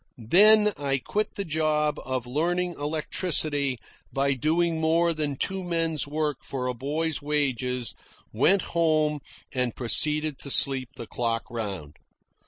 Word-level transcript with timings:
Then 0.17 0.73
I 0.77 0.97
quit 0.97 1.35
the 1.35 1.45
job 1.45 1.99
of 2.03 2.25
learning 2.25 2.71
electricity 2.71 3.77
by 4.11 4.33
doing 4.33 4.81
more 4.81 5.13
than 5.13 5.35
two 5.35 5.63
men's 5.63 6.07
work 6.07 6.37
for 6.43 6.65
a 6.65 6.73
boy's 6.73 7.21
wages, 7.21 7.93
went 8.33 8.63
home, 8.73 9.19
and 9.53 9.75
proceeded 9.75 10.39
to 10.39 10.49
sleep 10.49 10.89
the 10.95 11.05
clock 11.05 11.51
around. 11.51 11.97